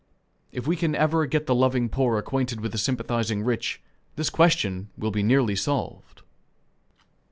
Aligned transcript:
If 0.51 0.65
we 0.65 0.75
can 0.75 0.95
ever 0.95 1.27
get 1.27 1.45
the 1.45 1.53
loving 1.53 1.87
poor 1.87 2.17
acquainted 2.17 2.59
with 2.59 2.71
the 2.71 2.79
sympathizing 2.79 3.43
rich, 3.43 3.83
this 4.15 4.31
question 4.31 4.89
will 4.97 5.11
be 5.11 5.21
nearly 5.21 5.55
solved. 5.55 6.23